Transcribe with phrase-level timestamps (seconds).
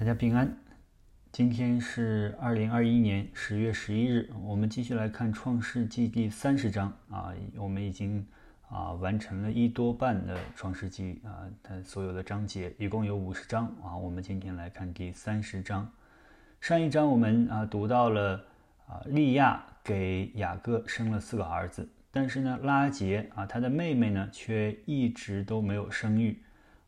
[0.00, 0.56] 大家平安。
[1.30, 7.34] 今天是二零二一年十月十一日，我们继续来看《创世纪》第三十章啊。
[7.54, 8.26] 我们已经
[8.70, 13.94] 啊完成了一多半的《创世纪》啊，它所有的章节一共有五十章啊。
[13.94, 15.86] 我们今天来看第三十章。
[16.62, 18.42] 上一章我们啊读到了
[18.86, 26.38] 啊利亚给雅各生了四个儿子，但是呢拉结啊他的妹妹呢却一直都没有生育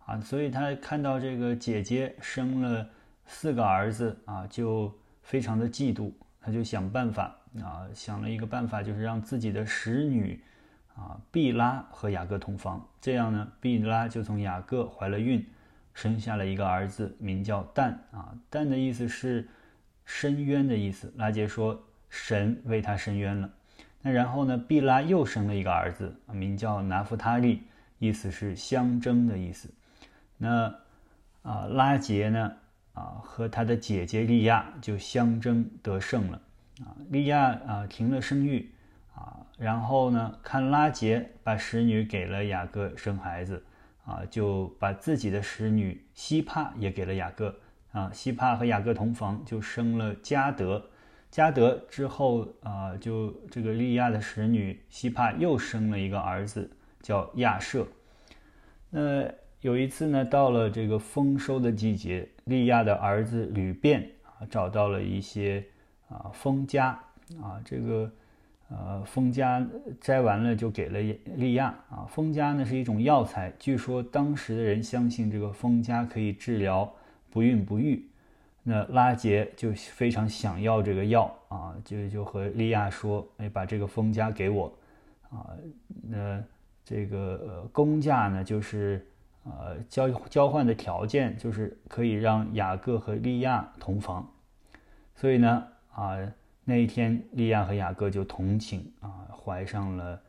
[0.07, 2.89] 啊，所以他看到这个姐姐生了。
[3.27, 10.43] 四个儿子啊，就非常的嫉妒，他就想办法啊，想了一个办法，就是让自己的使女
[10.95, 15.45] 啊毕拉和雅各同房，这样呢，毕拉就从雅各怀了孕，
[15.95, 19.49] 生下了一个儿子，名叫但啊，但的意思是
[20.05, 21.13] 深渊的意思。
[21.17, 23.51] 拉杰说神为他伸冤了。
[24.03, 27.63] 那然后呢，毕拉又生了一个儿子，名叫拿弗他利，
[27.99, 29.71] 意思是相争的意思。
[30.37, 30.75] 那
[31.43, 32.53] 啊，拉杰呢？
[32.95, 36.41] 啊，和他的姐姐利亚就相争得胜了。
[36.81, 38.71] 啊，利亚啊停了生育，
[39.15, 43.65] 啊，然后呢，看拉杰把使女给了雅各生孩子，
[44.05, 47.55] 啊，就把自己的使女希帕也给了雅各。
[47.93, 50.85] 啊，希帕和雅各同房，就生了加德。
[51.31, 57.87] 加德之后，啊，就这个利亚的使女希帕又生了一个儿子，叫亚瑟。
[58.91, 59.33] 那。
[59.63, 65.65] 有一次呢，到了这个丰收的季节，利亚的儿子吕便啊，找到了一些
[66.09, 66.81] 啊蜂葭
[67.41, 68.11] 啊，这个
[68.69, 69.65] 呃蜂葭
[70.01, 71.01] 摘完了就给了
[71.37, 72.05] 利亚啊。
[72.11, 76.93] 蜂葭呢是一种药材，据说当时的人相信这个蜂葭可以治疗
[77.31, 78.05] 不孕不育。
[78.65, 84.77] 那拉杰就非常想要这个药啊，就就和利亚说：“哎，把这个蜂葭给我
[85.31, 85.47] 啊。”
[86.03, 86.43] 那
[86.85, 89.07] 这个呃工价呢，就是。
[89.45, 94.31] 呃，交交换的条件就是可以让雅各和利亚同房，
[95.17, 96.17] 所以呢，啊，
[96.65, 100.21] 那一天利亚和雅各就同寝啊，怀上了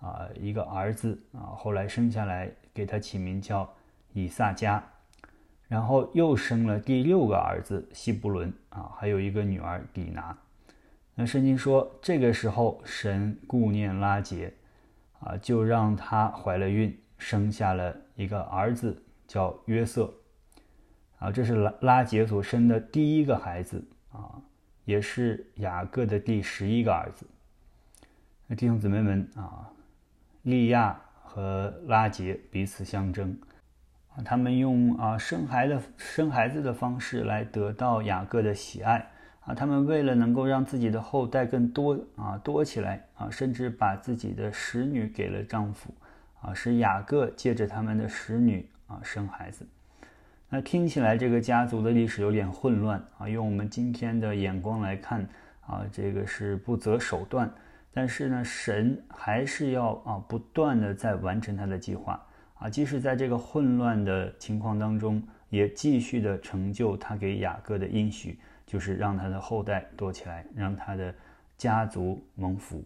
[0.00, 3.72] 啊一个儿子啊，后来生下来给他起名叫
[4.12, 4.82] 以撒加，
[5.68, 10.36] 然后又生了第六个儿子希布伦啊，还有一个女儿底拿。
[11.14, 14.52] 那圣经说，这个时候神顾念拉结
[15.20, 16.98] 啊，就让她怀了孕。
[17.18, 20.12] 生下了一个儿子，叫约瑟，
[21.18, 24.40] 啊，这是拉拉杰所生的第一个孩子啊，
[24.86, 27.26] 也是雅各的第十一个儿子。
[28.46, 29.70] 那弟兄姊妹们啊，
[30.42, 33.38] 利亚和拉杰彼此相争，
[34.14, 39.10] 啊，他们用啊生孩子生孩子的方式来得到雅各的喜爱
[39.40, 45.92] 啊，他们为了能够让自己的后代更多啊多起来啊，甚至把自己的使女给了丈夫。
[46.46, 49.66] 啊，是雅各借着他们的使女啊生孩子。
[50.48, 53.28] 那听起来这个家族的历史有点混乱啊。
[53.28, 55.26] 用我们今天的眼光来看
[55.66, 57.52] 啊，这个是不择手段。
[57.92, 62.24] 但是呢，神还是要啊不断的在完成他的计划
[62.60, 62.70] 啊。
[62.70, 71.12] 即使在这个混乱的情况当中，也继续的成就他给雅各的应许，就是让他的后代多起来，让他的
[71.56, 72.84] 家族蒙福。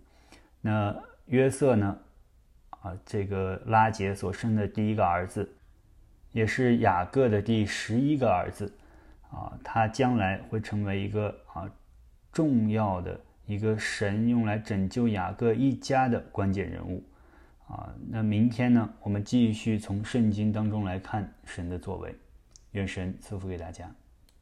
[0.62, 1.98] 那约瑟呢？
[2.80, 5.48] 啊，这个拉杰所生的第一个儿子，
[6.32, 8.72] 也是雅各的第十一个儿子，
[9.30, 11.70] 啊，他将来会成为一个啊
[12.32, 17.04] 重要的一个神用来拯救雅各一家的关键人物，
[17.68, 22.14] 啊，那明天呢，我们继续从圣经当中来看神的作为，
[22.72, 23.90] 愿神赐福给大家。